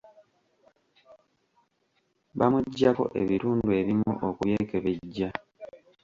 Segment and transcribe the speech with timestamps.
[2.37, 5.29] Bamuggyako ebitundu ebimu okubyekebejja.